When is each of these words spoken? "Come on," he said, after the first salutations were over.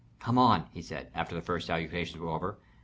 "Come 0.19 0.39
on," 0.39 0.65
he 0.73 0.81
said, 0.81 1.11
after 1.13 1.35
the 1.35 1.43
first 1.43 1.67
salutations 1.67 2.17
were 2.19 2.29
over. 2.29 2.57